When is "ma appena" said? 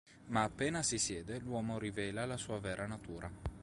0.29-0.81